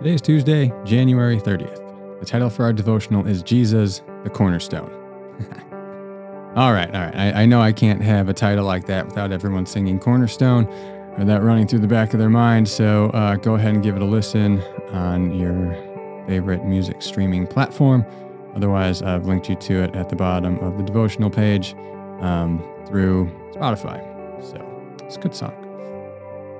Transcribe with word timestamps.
Today 0.00 0.14
is 0.14 0.22
Tuesday, 0.22 0.72
January 0.82 1.38
30th. 1.38 2.20
The 2.20 2.24
title 2.24 2.48
for 2.48 2.64
our 2.64 2.72
devotional 2.72 3.26
is 3.26 3.42
Jesus, 3.42 4.00
the 4.24 4.30
Cornerstone. 4.30 4.90
all 6.56 6.72
right, 6.72 6.88
all 6.94 7.02
right. 7.02 7.14
I, 7.14 7.42
I, 7.42 7.44
know 7.44 7.60
I 7.60 7.70
can't 7.70 8.00
have 8.00 8.30
a 8.30 8.32
title 8.32 8.64
like 8.64 8.86
that 8.86 9.04
without 9.04 9.30
everyone 9.30 9.66
singing 9.66 9.98
Cornerstone 9.98 10.64
or 11.18 11.26
that 11.26 11.42
running 11.42 11.66
through 11.66 11.80
the 11.80 11.86
back 11.86 12.14
of 12.14 12.18
their 12.18 12.30
mind. 12.30 12.66
So 12.66 13.10
uh, 13.10 13.36
go 13.36 13.56
ahead 13.56 13.74
and 13.74 13.82
give 13.82 13.94
it 13.94 14.00
a 14.00 14.06
listen 14.06 14.62
on 14.92 15.38
your 15.38 15.74
favorite 16.26 16.64
music 16.64 17.02
streaming 17.02 17.46
platform. 17.46 18.06
Otherwise, 18.56 19.02
I've 19.02 19.26
linked 19.26 19.50
you 19.50 19.56
to 19.56 19.82
it 19.82 19.94
at 19.94 20.08
the 20.08 20.16
bottom 20.16 20.58
of 20.60 20.78
the 20.78 20.82
devotional 20.82 21.28
page 21.28 21.74
um, 22.20 22.64
through 22.86 23.26
Spotify. 23.52 24.00
So 24.42 24.96
it's 25.04 25.16
a 25.16 25.20
good 25.20 25.34
song. 25.34 25.59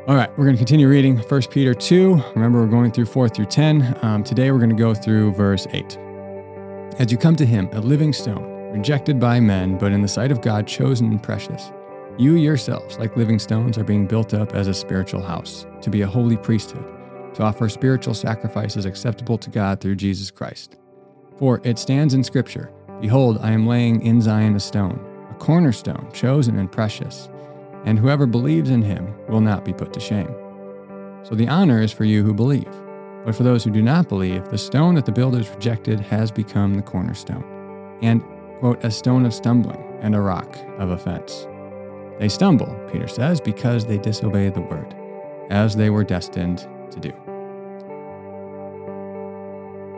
All 0.09 0.16
right, 0.16 0.30
we're 0.30 0.45
going 0.45 0.56
to 0.56 0.59
continue 0.59 0.88
reading 0.88 1.18
1 1.18 1.42
Peter 1.50 1.74
2. 1.74 2.22
Remember, 2.34 2.62
we're 2.62 2.68
going 2.68 2.91
through 2.91 3.04
4 3.04 3.28
through 3.28 3.45
10. 3.45 3.98
Um, 4.00 4.24
today, 4.24 4.50
we're 4.50 4.58
going 4.58 4.70
to 4.70 4.74
go 4.74 4.95
through 4.95 5.34
verse 5.34 5.66
8. 5.72 5.98
As 6.98 7.12
you 7.12 7.18
come 7.18 7.36
to 7.36 7.45
him, 7.45 7.68
a 7.72 7.80
living 7.80 8.14
stone, 8.14 8.72
rejected 8.72 9.20
by 9.20 9.41
men, 9.41 9.77
but 9.77 9.92
in 9.92 10.00
the 10.00 10.08
sight 10.08 10.32
of 10.32 10.41
God, 10.41 10.66
chosen 10.66 11.08
and 11.08 11.22
precious, 11.22 11.70
you 12.16 12.36
yourselves, 12.36 12.98
like 12.98 13.14
living 13.14 13.38
stones, 13.38 13.77
are 13.77 13.84
being 13.84 14.06
built 14.06 14.32
up 14.32 14.55
as 14.55 14.68
a 14.68 14.74
spiritual 14.74 15.22
house, 15.22 15.66
to 15.82 15.91
be 15.91 16.00
a 16.00 16.06
holy 16.06 16.38
priesthood, 16.38 16.84
to 17.34 17.42
offer 17.42 17.69
spiritual 17.69 18.14
sacrifices 18.14 18.86
acceptable 18.86 19.36
to 19.36 19.50
God 19.50 19.82
through 19.82 19.96
Jesus 19.96 20.30
Christ. 20.30 20.77
For 21.36 21.60
it 21.62 21.78
stands 21.78 22.14
in 22.14 22.24
Scripture 22.24 22.72
Behold, 23.02 23.36
I 23.42 23.50
am 23.50 23.66
laying 23.66 24.00
in 24.00 24.22
Zion 24.22 24.56
a 24.56 24.60
stone, 24.60 24.98
a 25.30 25.34
cornerstone, 25.34 26.10
chosen 26.14 26.58
and 26.58 26.72
precious 26.72 27.28
and 27.84 27.98
whoever 27.98 28.27
believes 28.27 28.70
in 28.70 28.83
him 28.83 29.14
will 29.28 29.41
not 29.41 29.64
be 29.64 29.73
put 29.73 29.92
to 29.92 30.00
shame. 30.00 30.34
So 31.23 31.34
the 31.34 31.48
honor 31.48 31.81
is 31.83 31.92
for 31.92 32.05
you 32.05 32.22
who 32.22 32.34
believe. 32.34 32.69
But 33.25 33.34
for 33.34 33.42
those 33.42 33.62
who 33.62 33.70
do 33.70 33.83
not 33.83 34.09
believe, 34.09 34.48
the 34.48 34.56
stone 34.56 34.95
that 34.95 35.05
the 35.05 35.12
builders 35.12 35.50
rejected 35.50 36.00
has 36.00 36.31
become 36.31 36.75
the 36.75 36.83
cornerstone, 36.83 37.45
and, 38.00 38.22
quote, 38.61 38.83
a 38.83 38.91
stone 38.91 39.27
of 39.27 39.34
stumbling 39.34 39.83
and 40.00 40.14
a 40.14 40.20
rock 40.20 40.56
of 40.78 40.91
offense. 40.91 41.47
They 42.19 42.28
stumble, 42.28 42.75
Peter 42.91 43.09
says, 43.09 43.41
because 43.41 43.84
they 43.84 43.98
disobey 43.98 44.48
the 44.48 44.62
word, 44.62 44.94
as 45.50 45.77
they 45.77 45.91
were 45.91 46.05
destined 46.05 46.67
to 46.91 47.00
do. 47.00 47.12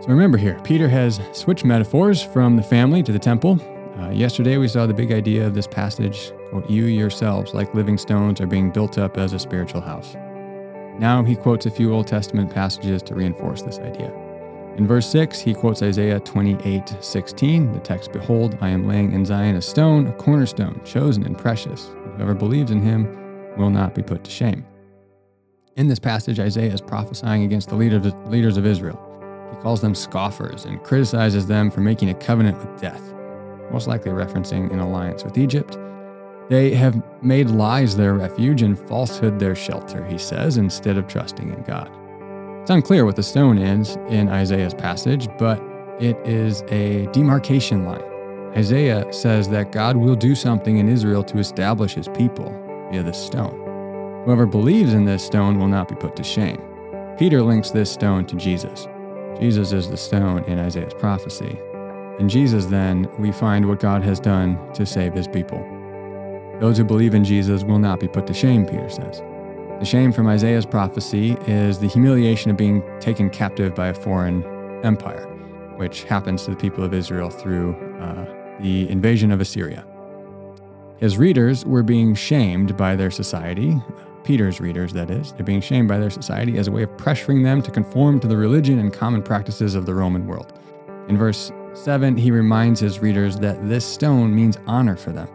So 0.03 0.09
remember 0.09 0.37
here, 0.37 0.61
Peter 0.65 0.89
has 0.89 1.21
switched 1.33 1.65
metaphors 1.65 2.21
from 2.21 2.57
the 2.57 2.63
family 2.65 3.05
to 3.05 3.13
the 3.13 3.21
temple. 3.21 3.61
Uh, 4.01 4.11
yesterday 4.11 4.57
we 4.57 4.67
saw 4.67 4.85
the 4.85 4.95
big 4.95 5.13
idea 5.13 5.47
of 5.47 5.55
this 5.55 5.69
passage 5.69 6.33
quote, 6.53 6.69
You 6.69 6.85
yourselves, 6.85 7.55
like 7.55 7.75
living 7.75 7.97
stones, 7.97 8.41
are 8.41 8.47
being 8.47 8.71
built 8.71 8.99
up 8.99 9.17
as 9.17 9.33
a 9.33 9.39
spiritual 9.39 9.81
house. 9.81 10.15
Now 10.99 11.25
he 11.25 11.35
quotes 11.35 11.65
a 11.65 11.71
few 11.71 11.93
Old 11.93 12.07
Testament 12.07 12.53
passages 12.53 13.03
to 13.05 13.15
reinforce 13.15 13.63
this 13.63 13.79
idea. 13.79 14.13
In 14.77 14.87
verse 14.87 15.09
6, 15.11 15.41
he 15.41 15.55
quotes 15.55 15.83
Isaiah 15.83 16.21
28 16.21 16.97
16, 17.01 17.73
the 17.73 17.81
text, 17.81 18.13
Behold, 18.13 18.57
I 18.61 18.69
am 18.69 18.87
laying 18.87 19.13
in 19.13 19.25
Zion 19.25 19.57
a 19.57 19.63
stone, 19.63 20.07
a 20.07 20.13
cornerstone, 20.13 20.81
chosen 20.85 21.25
and 21.25 21.37
precious. 21.37 21.91
Whoever 22.17 22.35
believes 22.35 22.71
in 22.71 22.83
him 22.83 23.09
will 23.57 23.71
not 23.71 23.95
be 23.95 24.03
put 24.03 24.23
to 24.25 24.31
shame. 24.31 24.65
In 25.77 25.89
this 25.89 25.99
passage, 25.99 26.39
Isaiah 26.39 26.73
is 26.73 26.83
prophesying 26.83 27.45
against 27.45 27.71
the 27.71 27.77
leaders 27.77 28.57
of 28.59 28.67
Israel. 28.67 29.01
He 29.51 29.63
calls 29.63 29.81
them 29.81 29.95
scoffers 29.95 30.67
and 30.67 30.83
criticizes 30.83 31.47
them 31.47 31.71
for 31.71 31.81
making 31.81 32.11
a 32.11 32.15
covenant 32.15 32.59
with 32.59 32.81
death, 32.81 33.03
most 33.71 33.89
likely 33.89 34.11
referencing 34.11 34.71
an 34.71 34.81
alliance 34.81 35.25
with 35.25 35.39
Egypt 35.39 35.79
they 36.49 36.75
have 36.75 37.03
made 37.23 37.51
lies 37.51 37.97
their 37.97 38.15
refuge 38.15 38.63
and 38.63 38.79
falsehood 38.79 39.39
their 39.39 39.55
shelter, 39.55 40.05
he 40.05 40.19
says, 40.19 40.57
instead 40.57 40.97
of 40.97 41.07
trusting 41.07 41.53
in 41.53 41.63
God. 41.63 41.91
It's 42.61 42.71
unclear 42.71 43.05
what 43.05 43.17
the 43.17 43.23
stone 43.23 43.59
is 43.59 43.97
in 44.09 44.29
Isaiah's 44.29 44.75
passage, 44.75 45.29
but 45.39 45.63
it 46.01 46.17
is 46.27 46.63
a 46.69 47.07
demarcation 47.13 47.85
line. 47.85 48.03
Isaiah 48.57 49.11
says 49.13 49.49
that 49.49 49.73
God 49.73 49.97
will 49.97 50.15
do 50.15 50.35
something 50.35 50.79
in 50.79 50.89
Israel 50.89 51.25
to 51.25 51.39
establish 51.39 51.95
his 51.95 52.09
people 52.09 52.51
via 52.91 53.03
this 53.03 53.19
stone. 53.19 53.59
Whoever 54.25 54.47
believes 54.47 54.95
in 54.95 55.05
this 55.05 55.25
stone 55.25 55.59
will 55.59 55.69
not 55.69 55.89
be 55.89 55.95
put 55.95 56.15
to 56.17 56.23
shame. 56.23 56.61
Peter 57.19 57.43
links 57.43 57.71
this 57.71 57.91
stone 57.91 58.27
to 58.27 58.37
Jesus. 58.37 58.87
Jesus 59.41 59.73
is 59.73 59.89
the 59.89 59.97
stone 59.97 60.45
in 60.45 60.59
Isaiah's 60.59 60.95
prophecy. 60.95 61.59
In 62.19 62.29
Jesus, 62.29 62.67
then, 62.67 63.09
we 63.19 63.33
find 63.33 63.67
what 63.67 63.81
God 63.81 64.03
has 64.03 64.21
done 64.21 64.59
to 64.75 64.85
save 64.85 65.15
his 65.15 65.27
people. 65.27 65.67
Those 66.61 66.79
who 66.79 66.85
believe 66.85 67.15
in 67.15 67.25
Jesus 67.25 67.65
will 67.65 67.79
not 67.79 68.01
be 68.01 68.09
put 68.09 68.27
to 68.29 68.35
shame, 68.35 68.67
Peter 68.67 68.89
says. 68.89 69.23
The 69.83 69.85
shame 69.85 70.13
from 70.13 70.29
Isaiah's 70.29 70.65
prophecy 70.65 71.37
is 71.47 71.79
the 71.79 71.89
humiliation 71.89 72.51
of 72.51 72.57
being 72.57 72.85
taken 73.01 73.29
captive 73.31 73.75
by 73.75 73.89
a 73.89 73.95
foreign 73.95 74.45
empire, 74.85 75.27
which 75.77 76.05
happens 76.05 76.45
to 76.45 76.51
the 76.51 76.57
people 76.57 76.85
of 76.85 76.95
Israel 76.95 77.31
through 77.31 77.75
uh, 78.01 78.25
the 78.61 78.89
invasion 78.89 79.33
of 79.33 79.41
Assyria. 79.41 79.85
His 80.99 81.19
readers 81.19 81.67
were 81.67 81.83
being 81.83 82.15
shamed 82.15 82.77
by 82.77 82.95
their 82.95 83.11
society, 83.11 83.77
Peter's 84.23 84.61
readers, 84.61 84.93
that 84.93 85.11
is. 85.11 85.33
They're 85.33 85.45
being 85.45 85.61
shamed 85.61 85.89
by 85.89 85.99
their 85.99 86.11
society 86.11 86.59
as 86.59 86.69
a 86.69 86.71
way 86.71 86.85
of 86.85 86.91
pressuring 86.91 87.43
them 87.43 87.61
to 87.63 87.73
conform 87.73 88.21
to 88.21 88.29
the 88.29 88.37
religion 88.37 88.79
and 88.79 88.93
common 88.93 89.21
practices 89.21 89.75
of 89.75 89.85
the 89.85 89.95
Roman 89.95 90.29
world. 90.29 90.61
In 91.09 91.19
verse 91.19 91.51
7, 91.75 92.17
he 92.17 92.31
reminds 92.31 92.79
his 92.79 93.01
readers 93.01 93.37
that 93.39 93.69
this 93.69 93.85
stone 93.85 94.33
means 94.33 94.59
honor 94.69 94.95
for 94.95 95.11
them. 95.11 95.29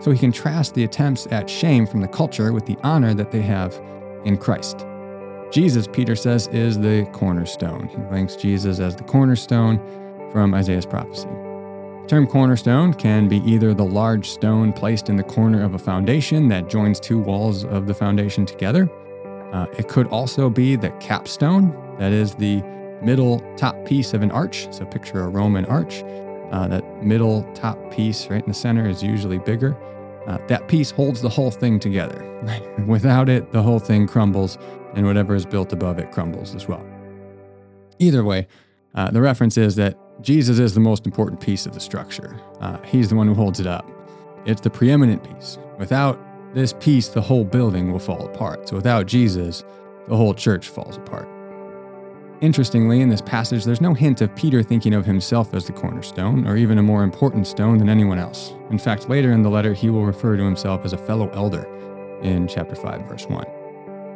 So 0.00 0.10
he 0.10 0.18
contrasts 0.18 0.72
the 0.72 0.84
attempts 0.84 1.26
at 1.30 1.48
shame 1.48 1.86
from 1.86 2.00
the 2.00 2.08
culture 2.08 2.52
with 2.52 2.66
the 2.66 2.76
honor 2.82 3.14
that 3.14 3.30
they 3.30 3.42
have 3.42 3.78
in 4.24 4.36
Christ. 4.36 4.86
Jesus, 5.50 5.86
Peter 5.86 6.14
says, 6.14 6.46
is 6.48 6.78
the 6.78 7.04
cornerstone. 7.12 7.88
He 7.88 7.96
links 8.14 8.36
Jesus 8.36 8.78
as 8.78 8.96
the 8.96 9.02
cornerstone 9.02 9.78
from 10.30 10.54
Isaiah's 10.54 10.86
prophecy. 10.86 11.28
The 11.28 12.06
term 12.08 12.26
cornerstone 12.26 12.94
can 12.94 13.28
be 13.28 13.38
either 13.38 13.74
the 13.74 13.84
large 13.84 14.30
stone 14.30 14.72
placed 14.72 15.08
in 15.08 15.16
the 15.16 15.22
corner 15.22 15.62
of 15.62 15.74
a 15.74 15.78
foundation 15.78 16.48
that 16.48 16.68
joins 16.68 16.98
two 16.98 17.18
walls 17.18 17.64
of 17.64 17.86
the 17.86 17.94
foundation 17.94 18.46
together. 18.46 18.88
Uh, 19.52 19.66
it 19.76 19.88
could 19.88 20.06
also 20.08 20.48
be 20.48 20.76
the 20.76 20.90
capstone, 21.00 21.76
that 21.98 22.12
is 22.12 22.34
the 22.36 22.62
middle 23.02 23.40
top 23.56 23.84
piece 23.84 24.14
of 24.14 24.22
an 24.22 24.30
arch. 24.30 24.72
So 24.72 24.84
picture 24.84 25.22
a 25.22 25.28
Roman 25.28 25.64
arch. 25.66 26.02
Uh, 26.50 26.66
that 26.68 27.02
middle 27.02 27.42
top 27.54 27.78
piece 27.92 28.26
right 28.28 28.42
in 28.42 28.48
the 28.48 28.54
center 28.54 28.88
is 28.88 29.02
usually 29.02 29.38
bigger. 29.38 29.76
Uh, 30.26 30.38
that 30.48 30.68
piece 30.68 30.90
holds 30.90 31.22
the 31.22 31.28
whole 31.28 31.50
thing 31.50 31.78
together. 31.78 32.26
Without 32.86 33.28
it, 33.28 33.52
the 33.52 33.62
whole 33.62 33.78
thing 33.78 34.06
crumbles, 34.06 34.58
and 34.94 35.06
whatever 35.06 35.34
is 35.34 35.46
built 35.46 35.72
above 35.72 35.98
it 35.98 36.10
crumbles 36.10 36.54
as 36.54 36.66
well. 36.66 36.84
Either 37.98 38.24
way, 38.24 38.46
uh, 38.94 39.10
the 39.10 39.20
reference 39.20 39.56
is 39.56 39.76
that 39.76 39.96
Jesus 40.22 40.58
is 40.58 40.74
the 40.74 40.80
most 40.80 41.06
important 41.06 41.40
piece 41.40 41.66
of 41.66 41.74
the 41.74 41.80
structure. 41.80 42.38
Uh, 42.60 42.78
he's 42.82 43.08
the 43.08 43.14
one 43.14 43.26
who 43.26 43.34
holds 43.34 43.60
it 43.60 43.66
up. 43.66 43.88
It's 44.44 44.60
the 44.60 44.70
preeminent 44.70 45.22
piece. 45.22 45.58
Without 45.78 46.18
this 46.54 46.72
piece, 46.80 47.08
the 47.08 47.20
whole 47.20 47.44
building 47.44 47.92
will 47.92 47.98
fall 47.98 48.26
apart. 48.26 48.68
So 48.68 48.76
without 48.76 49.06
Jesus, 49.06 49.64
the 50.08 50.16
whole 50.16 50.34
church 50.34 50.68
falls 50.68 50.96
apart. 50.96 51.28
Interestingly, 52.40 53.02
in 53.02 53.10
this 53.10 53.20
passage, 53.20 53.66
there's 53.66 53.82
no 53.82 53.92
hint 53.92 54.22
of 54.22 54.34
Peter 54.34 54.62
thinking 54.62 54.94
of 54.94 55.04
himself 55.04 55.52
as 55.52 55.66
the 55.66 55.74
cornerstone, 55.74 56.46
or 56.46 56.56
even 56.56 56.78
a 56.78 56.82
more 56.82 57.02
important 57.02 57.46
stone 57.46 57.76
than 57.76 57.90
anyone 57.90 58.18
else. 58.18 58.54
In 58.70 58.78
fact, 58.78 59.10
later 59.10 59.32
in 59.32 59.42
the 59.42 59.50
letter, 59.50 59.74
he 59.74 59.90
will 59.90 60.06
refer 60.06 60.38
to 60.38 60.42
himself 60.42 60.86
as 60.86 60.94
a 60.94 60.98
fellow 60.98 61.28
elder 61.30 61.64
in 62.22 62.48
chapter 62.48 62.74
5, 62.74 63.02
verse 63.02 63.26
1. 63.26 63.44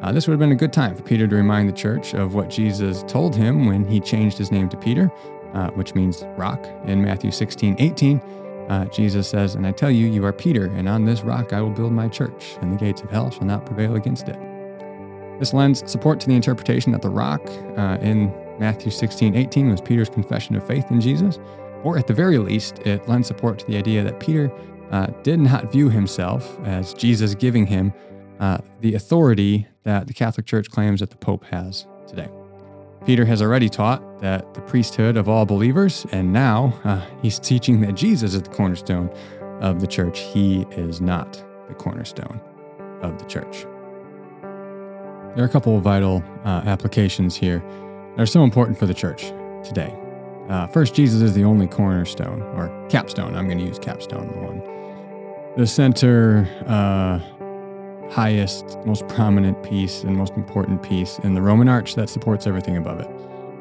Uh, 0.00 0.12
this 0.12 0.26
would 0.26 0.32
have 0.32 0.40
been 0.40 0.52
a 0.52 0.56
good 0.56 0.72
time 0.72 0.96
for 0.96 1.02
Peter 1.02 1.26
to 1.28 1.36
remind 1.36 1.68
the 1.68 1.72
church 1.72 2.14
of 2.14 2.34
what 2.34 2.48
Jesus 2.48 3.02
told 3.02 3.36
him 3.36 3.66
when 3.66 3.84
he 3.84 4.00
changed 4.00 4.38
his 4.38 4.50
name 4.50 4.70
to 4.70 4.76
Peter, 4.78 5.12
uh, 5.52 5.68
which 5.72 5.94
means 5.94 6.24
rock. 6.36 6.66
In 6.86 7.02
Matthew 7.02 7.30
16, 7.30 7.76
18, 7.78 8.18
uh, 8.70 8.86
Jesus 8.86 9.28
says, 9.28 9.54
And 9.54 9.66
I 9.66 9.72
tell 9.72 9.90
you, 9.90 10.06
you 10.06 10.24
are 10.24 10.32
Peter, 10.32 10.66
and 10.76 10.88
on 10.88 11.04
this 11.04 11.20
rock 11.20 11.52
I 11.52 11.60
will 11.60 11.70
build 11.70 11.92
my 11.92 12.08
church, 12.08 12.56
and 12.62 12.72
the 12.72 12.76
gates 12.78 13.02
of 13.02 13.10
hell 13.10 13.30
shall 13.30 13.44
not 13.44 13.66
prevail 13.66 13.96
against 13.96 14.28
it. 14.28 14.38
This 15.38 15.52
lends 15.52 15.90
support 15.90 16.20
to 16.20 16.26
the 16.26 16.34
interpretation 16.34 16.92
that 16.92 17.02
the 17.02 17.10
rock 17.10 17.42
uh, 17.76 17.98
in 18.00 18.32
Matthew 18.58 18.90
16, 18.90 19.34
18 19.34 19.70
was 19.70 19.80
Peter's 19.80 20.08
confession 20.08 20.54
of 20.56 20.66
faith 20.66 20.90
in 20.90 21.00
Jesus, 21.00 21.38
or 21.82 21.98
at 21.98 22.06
the 22.06 22.14
very 22.14 22.38
least, 22.38 22.78
it 22.80 23.06
lends 23.08 23.28
support 23.28 23.58
to 23.58 23.66
the 23.66 23.76
idea 23.76 24.02
that 24.02 24.20
Peter 24.20 24.50
uh, 24.90 25.06
did 25.22 25.40
not 25.40 25.70
view 25.72 25.90
himself 25.90 26.58
as 26.64 26.94
Jesus 26.94 27.34
giving 27.34 27.66
him 27.66 27.92
uh, 28.40 28.58
the 28.80 28.94
authority 28.94 29.66
that 29.82 30.06
the 30.06 30.14
Catholic 30.14 30.46
Church 30.46 30.70
claims 30.70 31.00
that 31.00 31.10
the 31.10 31.16
Pope 31.16 31.44
has 31.44 31.86
today. 32.06 32.28
Peter 33.04 33.24
has 33.26 33.42
already 33.42 33.68
taught 33.68 34.20
that 34.20 34.54
the 34.54 34.60
priesthood 34.62 35.16
of 35.16 35.28
all 35.28 35.44
believers, 35.44 36.06
and 36.10 36.32
now 36.32 36.72
uh, 36.84 37.04
he's 37.20 37.38
teaching 37.38 37.80
that 37.80 37.94
Jesus 37.94 38.34
is 38.34 38.42
the 38.42 38.48
cornerstone 38.48 39.10
of 39.60 39.80
the 39.80 39.86
church. 39.86 40.20
He 40.20 40.62
is 40.70 41.00
not 41.00 41.32
the 41.68 41.74
cornerstone 41.74 42.40
of 43.02 43.18
the 43.18 43.24
church. 43.26 43.66
There 45.34 45.42
are 45.42 45.48
a 45.48 45.50
couple 45.50 45.76
of 45.76 45.82
vital 45.82 46.22
uh, 46.44 46.62
applications 46.64 47.34
here 47.34 47.58
that 48.14 48.22
are 48.22 48.26
so 48.26 48.44
important 48.44 48.78
for 48.78 48.86
the 48.86 48.94
church 48.94 49.32
today. 49.64 49.92
Uh, 50.48 50.68
first, 50.68 50.94
Jesus 50.94 51.22
is 51.22 51.34
the 51.34 51.42
only 51.42 51.66
cornerstone 51.66 52.40
or 52.54 52.70
capstone. 52.88 53.34
I'm 53.34 53.46
going 53.46 53.58
to 53.58 53.64
use 53.64 53.78
capstone 53.78 54.28
the 54.28 54.38
one. 54.38 54.62
The 55.56 55.66
center 55.66 56.48
uh, 56.66 57.18
highest, 58.12 58.78
most 58.86 59.08
prominent 59.08 59.60
piece 59.64 60.04
and 60.04 60.16
most 60.16 60.34
important 60.34 60.82
piece 60.84 61.18
in 61.20 61.34
the 61.34 61.42
Roman 61.42 61.68
arch 61.68 61.96
that 61.96 62.08
supports 62.08 62.46
everything 62.46 62.76
above 62.76 63.00
it. 63.00 63.10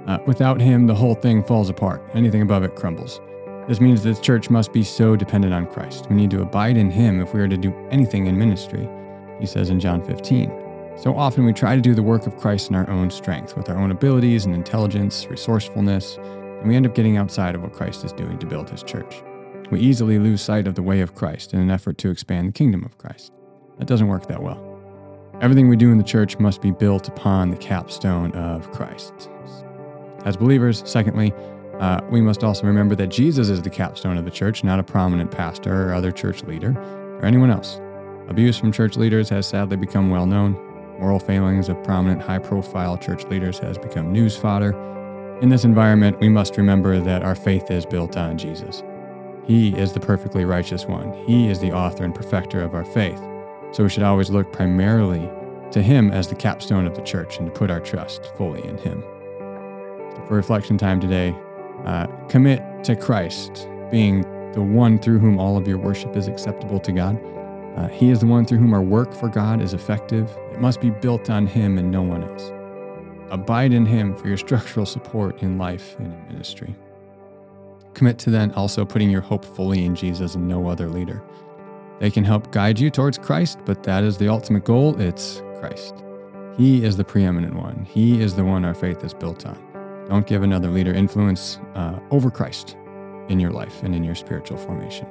Uh, 0.06 0.20
without 0.28 0.62
him, 0.62 0.86
the 0.86 0.94
whole 0.94 1.16
thing 1.16 1.44
falls 1.44 1.70
apart. 1.70 2.04
Anything 2.14 2.44
above 2.44 2.64
it 2.64 2.76
crumbles. 2.76 3.20
This 3.68 3.82
means 3.82 4.04
that 4.04 4.18
the 4.18 4.22
church 4.22 4.52
must 4.52 4.74
be 4.74 4.84
so 4.84 5.16
dependent 5.16 5.56
on 5.56 5.66
Christ. 5.66 6.08
We 6.08 6.18
need 6.18 6.30
to 6.32 6.42
abide 6.44 6.78
in 6.78 6.92
him 6.92 7.20
if 7.20 7.34
we 7.34 7.40
are 7.40 7.48
to 7.48 7.58
do 7.58 7.74
anything 7.90 8.28
in 8.28 8.38
ministry, 8.38 8.88
he 9.40 9.48
says 9.48 9.72
in 9.72 9.80
John 9.80 10.04
15. 10.04 10.63
So 10.96 11.16
often 11.18 11.44
we 11.44 11.54
try 11.54 11.76
to 11.76 11.82
do 11.82 11.96
the 11.96 12.04
work 12.04 12.28
of 12.28 12.38
Christ 12.38 12.70
in 12.70 12.76
our 12.76 12.90
own 12.90 13.10
strength, 13.10 13.58
with 13.58 13.70
our 13.70 13.78
own 13.78 13.92
abilities 13.92 14.46
and 14.46 14.54
intelligence, 14.54 15.26
resourcefulness, 15.28 16.18
and 16.18 16.68
we 16.68 16.76
end 16.76 16.86
up 16.86 16.96
getting 16.96 17.18
outside 17.18 17.56
of 17.56 17.62
what 17.62 17.74
Christ 17.74 18.06
is 18.06 18.14
doing 18.14 18.38
to 18.40 18.46
build 18.46 18.70
his 18.70 18.84
church. 18.84 19.24
We 19.72 19.80
easily 19.80 20.20
lose 20.20 20.42
sight 20.42 20.68
of 20.68 20.76
the 20.76 20.84
way 20.84 21.02
of 21.02 21.16
Christ 21.16 21.54
in 21.54 21.60
an 21.60 21.72
effort 21.72 21.98
to 22.00 22.12
expand 22.12 22.48
the 22.48 22.52
kingdom 22.54 22.84
of 22.86 22.98
Christ. 22.98 23.34
That 23.80 23.88
doesn't 23.88 24.08
work 24.08 24.28
that 24.28 24.42
well. 24.42 24.70
Everything 25.42 25.68
we 25.68 25.76
do 25.76 25.92
in 25.92 25.98
the 25.98 26.04
church 26.04 26.38
must 26.38 26.62
be 26.62 26.72
built 26.72 27.08
upon 27.08 27.50
the 27.50 27.58
capstone 27.58 28.32
of 28.34 28.72
Christ. 28.72 29.30
As 30.26 30.38
believers, 30.38 30.84
secondly, 30.86 31.34
uh, 31.80 32.02
we 32.10 32.22
must 32.22 32.44
also 32.44 32.66
remember 32.66 32.96
that 32.96 33.08
Jesus 33.08 33.50
is 33.50 33.62
the 33.62 33.70
capstone 33.70 34.18
of 34.18 34.26
the 34.26 34.32
church, 34.32 34.64
not 34.64 34.80
a 34.80 34.84
prominent 34.84 35.32
pastor 35.32 35.90
or 35.90 35.94
other 35.94 36.12
church 36.12 36.44
leader 36.44 36.78
or 37.20 37.26
anyone 37.26 37.50
else. 37.50 37.82
Abuse 38.30 38.58
from 38.58 38.72
church 38.72 38.96
leaders 38.96 39.28
has 39.30 39.48
sadly 39.48 39.76
become 39.76 40.10
well 40.10 40.26
known. 40.26 40.56
Moral 41.00 41.20
failings 41.20 41.70
of 41.70 41.84
prominent, 41.84 42.22
high 42.22 42.40
profile 42.40 42.98
church 42.98 43.24
leaders 43.26 43.60
has 43.60 43.78
become 43.78 44.12
news 44.12 44.38
fodder. 44.38 44.72
In 45.42 45.50
this 45.50 45.66
environment, 45.66 46.20
we 46.20 46.30
must 46.30 46.58
remember 46.58 47.00
that 47.00 47.24
our 47.24 47.36
faith 47.36 47.72
is 47.72 47.86
built 47.86 48.16
on 48.16 48.38
Jesus. 48.38 48.84
He 49.46 49.76
is 49.78 49.92
the 49.92 50.00
perfectly 50.00 50.46
righteous 50.46 50.86
one, 50.86 51.12
He 51.26 51.50
is 51.50 51.60
the 51.60 51.72
author 51.72 52.04
and 52.04 52.16
perfecter 52.16 52.62
of 52.62 52.74
our 52.74 52.86
faith. 52.86 53.20
So 53.72 53.84
we 53.84 53.90
should 53.90 54.04
always 54.04 54.30
look 54.30 54.52
primarily 54.52 55.30
to 55.72 55.82
Him 55.82 56.12
as 56.12 56.28
the 56.28 56.36
capstone 56.36 56.86
of 56.86 56.96
the 56.96 57.02
church 57.02 57.40
and 57.40 57.48
to 57.48 57.52
put 57.52 57.72
our 57.72 57.80
trust 57.80 58.26
fully 58.38 58.64
in 58.64 58.78
Him. 58.78 59.02
For 60.28 60.36
reflection 60.36 60.78
time 60.78 61.02
today, 61.02 61.36
uh, 61.86 62.08
commit 62.30 62.62
to 62.86 62.96
Christ 62.96 63.68
being 63.92 64.22
the 64.54 64.62
one 64.62 65.00
through 65.00 65.20
whom 65.20 65.40
all 65.40 65.58
of 65.58 65.68
your 65.68 65.80
worship 65.80 66.16
is 66.16 66.28
acceptable 66.28 66.80
to 66.80 66.92
God. 66.92 67.20
Uh, 67.76 67.88
he 67.88 68.12
is 68.12 68.20
the 68.20 68.28
one 68.28 68.46
through 68.46 68.60
whom 68.60 68.74
our 68.74 68.82
work 68.82 69.14
for 69.14 69.28
God 69.28 69.62
is 69.62 69.74
effective. 69.74 70.30
It 70.52 70.62
must 70.62 70.80
be 70.80 70.92
built 70.92 71.30
on 71.30 71.48
Him 71.48 71.78
and 71.78 71.90
no 71.90 72.04
one 72.04 72.24
else. 72.24 72.52
Abide 73.32 73.74
in 73.74 73.86
Him 73.86 74.16
for 74.16 74.28
your 74.28 74.38
structural 74.38 74.86
support 74.86 75.42
in 75.42 75.58
life 75.58 75.96
and 75.98 76.14
in 76.14 76.28
ministry. 76.28 76.76
Commit 77.96 78.20
to 78.20 78.30
then 78.30 78.52
also 78.52 78.86
putting 78.86 79.10
your 79.10 79.22
hope 79.22 79.44
fully 79.44 79.86
in 79.86 79.96
Jesus 79.96 80.36
and 80.36 80.48
no 80.48 80.68
other 80.68 80.88
leader. 80.88 81.24
They 82.00 82.12
can 82.12 82.24
help 82.24 82.52
guide 82.52 82.80
you 82.80 82.90
towards 82.90 83.18
Christ, 83.18 83.60
but 83.66 83.84
that 83.84 84.04
is 84.04 84.18
the 84.18 84.28
ultimate 84.28 84.66
goal. 84.66 85.00
It's 85.00 85.42
Christ. 85.60 86.04
He 86.58 86.84
is 86.84 86.98
the 86.98 87.04
preeminent 87.04 87.56
one. 87.56 87.86
He 87.90 88.22
is 88.22 88.36
the 88.36 88.44
one 88.44 88.66
our 88.66 88.76
faith 88.76 89.04
is 89.04 89.14
built 89.14 89.46
on. 89.46 89.58
Don't 90.10 90.28
give 90.28 90.44
another 90.44 90.70
leader 90.70 90.94
influence 90.94 91.60
uh, 91.74 92.00
over 92.12 92.30
Christ 92.30 92.78
in 93.30 93.40
your 93.40 93.52
life 93.52 93.82
and 93.84 93.96
in 93.96 94.04
your 94.04 94.16
spiritual 94.16 94.58
formation. 94.58 95.08